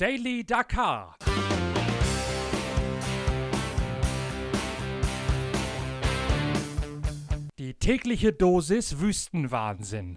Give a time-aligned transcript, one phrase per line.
[0.00, 1.14] Daily Dakar.
[7.58, 10.16] Die tägliche Dosis Wüstenwahnsinn.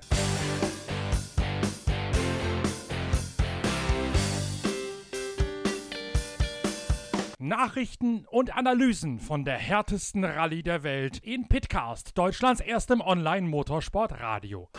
[7.40, 14.70] Nachrichten und Analysen von der härtesten Rallye der Welt in Pitcast, Deutschlands erstem Online-Motorsport-Radio.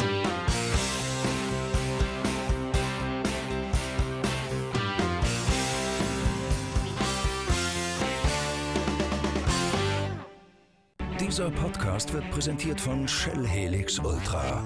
[11.34, 14.62] Dieser Podcast wird präsentiert von Shell Helix Ultra.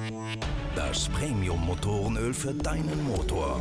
[0.76, 3.58] Das Premium-Motorenöl für deinen Motor.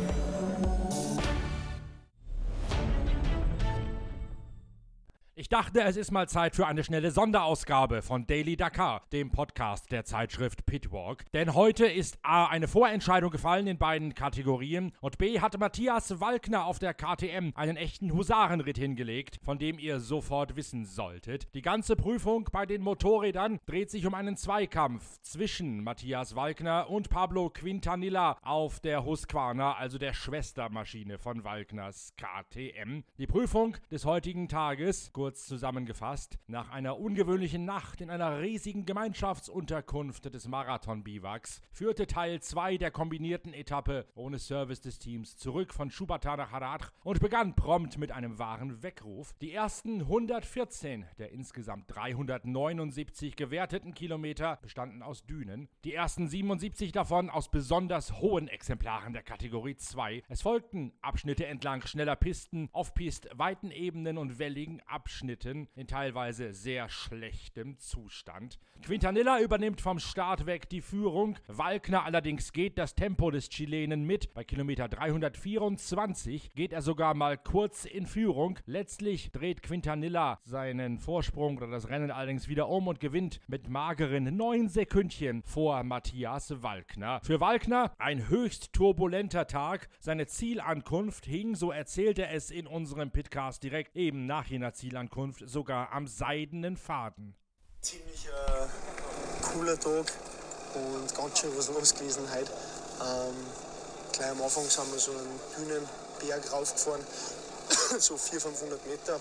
[5.50, 9.90] Ich dachte, es ist mal Zeit für eine schnelle Sonderausgabe von Daily Dakar, dem Podcast
[9.90, 11.24] der Zeitschrift Pitwalk.
[11.32, 16.66] Denn heute ist A eine Vorentscheidung gefallen in beiden Kategorien und B hat Matthias Walkner
[16.66, 21.48] auf der KTM einen echten Husarenritt hingelegt, von dem ihr sofort wissen solltet.
[21.54, 27.08] Die ganze Prüfung bei den Motorrädern dreht sich um einen Zweikampf zwischen Matthias Walkner und
[27.08, 33.02] Pablo Quintanilla auf der Husqvarna, also der Schwestermaschine von Walkners KTM.
[33.16, 40.32] Die Prüfung des heutigen Tages, kurz zusammengefasst, nach einer ungewöhnlichen Nacht in einer riesigen Gemeinschaftsunterkunft
[40.34, 46.36] des Marathon-Biwaks führte Teil 2 der kombinierten Etappe ohne Service des Teams zurück von Schubata
[46.36, 49.34] nach Harad und begann prompt mit einem wahren Weckruf.
[49.40, 57.30] Die ersten 114 der insgesamt 379 gewerteten Kilometer bestanden aus Dünen, die ersten 77 davon
[57.30, 60.24] aus besonders hohen Exemplaren der Kategorie 2.
[60.28, 66.88] Es folgten Abschnitte entlang schneller Pisten, Off-Pist, weiten Ebenen und welligen Abschnitten in teilweise sehr
[66.88, 68.58] schlechtem Zustand.
[68.82, 71.36] Quintanilla übernimmt vom Start weg die Führung.
[71.48, 74.32] Walkner allerdings geht das Tempo des Chilenen mit.
[74.32, 78.58] Bei Kilometer 324 geht er sogar mal kurz in Führung.
[78.66, 84.36] Letztlich dreht Quintanilla seinen Vorsprung oder das Rennen allerdings wieder um und gewinnt mit mageren
[84.36, 87.20] neun Sekündchen vor Matthias Walkner.
[87.22, 89.88] Für Walkner ein höchst turbulenter Tag.
[90.00, 95.17] Seine Zielankunft hing, so erzählt er es in unserem Pitcast direkt eben nach jener Zielankunft
[95.46, 97.34] sogar am seidenen Faden.
[97.80, 98.66] Ziemlich äh,
[99.52, 100.12] cooler Tag
[100.74, 102.50] und ganz schön was los gewesen heute.
[103.00, 103.34] Ähm,
[104.12, 105.88] gleich am Anfang sind wir so einen dünnen
[106.20, 107.04] Berg raufgefahren,
[107.98, 109.14] so 400, 500 Meter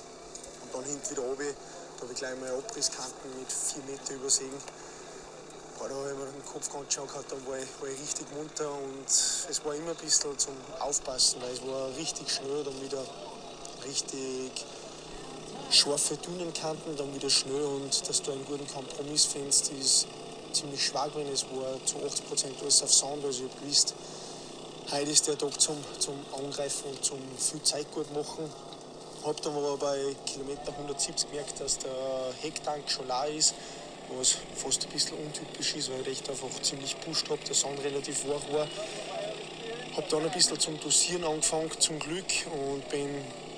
[0.63, 1.43] und dann hinten wieder runter.
[1.97, 4.53] Da habe ich gleich mal Abrisskanten mit 4 Meter übersehen.
[5.77, 7.99] Boah, da habe ich mir den Kopf ganz schön gehabt, da war ich, war ich
[7.99, 12.63] richtig munter und es war immer ein bisschen zum Aufpassen, weil es war richtig schnell,
[12.63, 13.03] dann wieder
[13.85, 14.65] richtig
[15.71, 20.07] scharfe Dünenkanten, dann wieder schnell und dass du einen guten Kompromiss findest, ist
[20.53, 21.33] ziemlich schwach gewesen.
[21.33, 23.93] Es war zu 80% alles auf Sound, also ich habe gewusst,
[24.91, 28.49] heute ist der Tag zum, zum Angreifen und zum viel Zeit gut machen.
[29.23, 31.91] Habe dann aber bei Kilometer 170 gemerkt, dass der
[32.41, 33.53] Hecktank schon leer ist,
[34.17, 37.83] was fast ein bisschen untypisch ist, weil ich echt einfach ziemlich pusht habe, der Sound
[37.83, 38.67] relativ wach war.
[39.97, 43.09] Habe dann ein bisschen zum Dosieren angefangen, zum Glück, und bin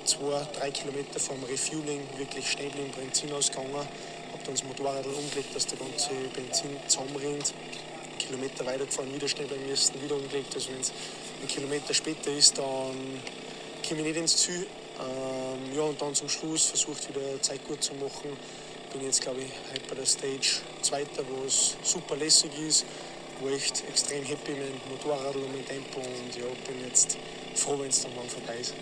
[0.09, 3.75] zwei, drei Kilometer vom Refueling wirklich schnell im Benzin ausgegangen.
[3.75, 7.53] Habe dann das Motorrad umgelegt, dass der ganze Benzin zusammenrinnt.
[8.17, 10.53] Kilometer weitergefahren, wieder schnell beim wieder umgelegt.
[10.55, 10.91] Also wenn es
[11.41, 12.65] ein Kilometer später ist, dann
[13.87, 14.65] komme ich nicht ins Ziel.
[14.99, 18.35] Ähm, ja, und dann zum Schluss versucht wieder Zeit gut zu machen.
[18.91, 22.83] Bin jetzt, glaube ich, heute bei der Stage Zweiter, wo es super lässig ist.
[23.41, 25.99] War echt extrem happy mit dem Motorrad und mit dem Tempo.
[25.99, 27.15] Und ja, bin jetzt
[27.53, 28.73] froh, wenn es dann morgen vorbei ist.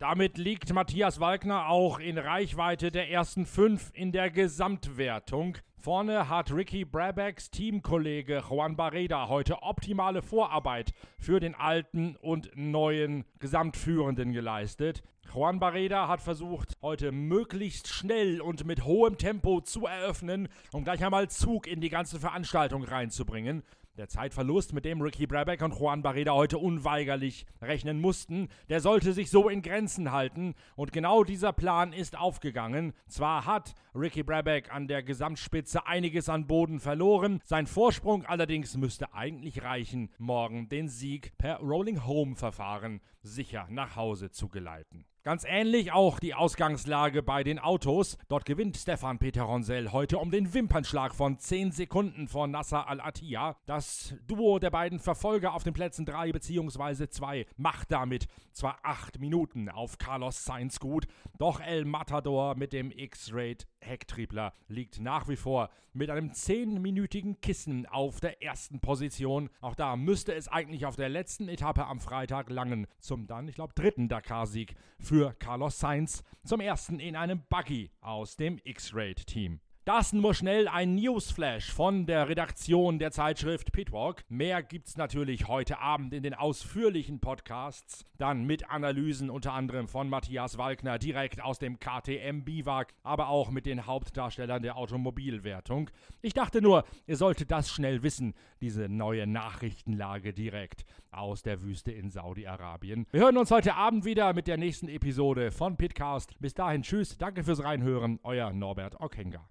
[0.00, 5.58] Damit liegt Matthias Walkner auch in Reichweite der ersten fünf in der Gesamtwertung.
[5.76, 13.26] Vorne hat Ricky Brabacks Teamkollege Juan Barreda heute optimale Vorarbeit für den alten und neuen
[13.40, 15.02] Gesamtführenden geleistet.
[15.34, 21.04] Juan Barreda hat versucht, heute möglichst schnell und mit hohem Tempo zu eröffnen, um gleich
[21.04, 23.62] einmal Zug in die ganze Veranstaltung reinzubringen.
[24.00, 29.12] Der Zeitverlust, mit dem Ricky Brabeck und Juan Barreda heute unweigerlich rechnen mussten, der sollte
[29.12, 32.94] sich so in Grenzen halten und genau dieser Plan ist aufgegangen.
[33.08, 39.12] Zwar hat Ricky Brabeck an der Gesamtspitze einiges an Boden verloren, sein Vorsprung allerdings müsste
[39.12, 45.04] eigentlich reichen, morgen den Sieg per Rolling Home Verfahren sicher nach Hause zu geleiten.
[45.22, 48.16] Ganz ähnlich auch die Ausgangslage bei den Autos.
[48.28, 53.56] Dort gewinnt Stefan Peter Ronsell heute um den Wimpernschlag von 10 Sekunden vor Nasser Al-Attiyah.
[53.66, 57.08] Das Duo der beiden Verfolger auf den Plätzen 3 bzw.
[57.10, 61.06] 2 macht damit zwar 8 Minuten auf Carlos Sainz gut,
[61.36, 67.86] doch El Matador mit dem X-Rate Hecktriebler liegt nach wie vor mit einem 10-minütigen Kissen
[67.86, 69.50] auf der ersten Position.
[69.60, 73.54] Auch da müsste es eigentlich auf der letzten Etappe am Freitag langen zum dann, ich
[73.54, 74.76] glaube, dritten Dakar-Sieg
[75.10, 79.58] für Carlos Sainz, zum ersten in einem Buggy aus dem X-Rate-Team.
[79.92, 84.22] Das nur schnell ein Newsflash von der Redaktion der Zeitschrift Pitwalk.
[84.28, 90.08] Mehr gibt's natürlich heute Abend in den ausführlichen Podcasts, dann mit Analysen unter anderem von
[90.08, 95.90] Matthias Walkner direkt aus dem KTM Biwak, aber auch mit den Hauptdarstellern der Automobilwertung.
[96.22, 101.90] Ich dachte nur, ihr solltet das schnell wissen, diese neue Nachrichtenlage direkt aus der Wüste
[101.90, 103.08] in Saudi-Arabien.
[103.10, 106.38] Wir hören uns heute Abend wieder mit der nächsten Episode von Pitcast.
[106.38, 109.48] Bis dahin, tschüss, danke fürs Reinhören, euer Norbert Ockenger.